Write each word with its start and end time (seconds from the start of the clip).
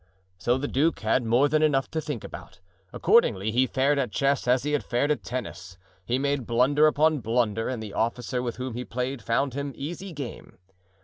So 0.39 0.57
the 0.57 0.67
duke 0.67 1.01
had 1.01 1.23
more 1.23 1.47
than 1.47 1.61
enough 1.61 1.91
to 1.91 2.01
think 2.01 2.23
about; 2.23 2.59
accordingly 2.91 3.51
he 3.51 3.67
fared 3.67 3.99
at 3.99 4.11
chess 4.11 4.47
as 4.47 4.63
he 4.63 4.71
had 4.71 4.83
fared 4.83 5.11
at 5.11 5.21
tennis; 5.21 5.77
he 6.03 6.17
made 6.17 6.47
blunder 6.47 6.87
upon 6.87 7.19
blunder 7.19 7.69
and 7.69 7.83
the 7.83 7.93
officer 7.93 8.41
with 8.41 8.55
whom 8.55 8.73
he 8.73 8.83
played 8.83 9.21
found 9.21 9.53
him 9.53 9.73
easy 9.75 10.11
game. 10.11 10.57